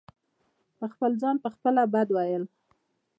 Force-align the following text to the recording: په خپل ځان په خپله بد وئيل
په 0.77 0.85
خپل 0.93 1.11
ځان 1.21 1.35
په 1.43 1.49
خپله 1.55 1.81
بد 1.93 2.07
وئيل 2.15 2.43